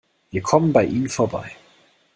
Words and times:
Wir 0.31 0.41
kommen 0.41 0.73
bei 0.73 0.83
ihnen 0.83 1.09
vorbei. 1.09 1.51